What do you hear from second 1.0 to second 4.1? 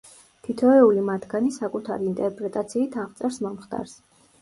მათგანი საკუთარი ინტერპრეტაციით აღწერს მომხდარს.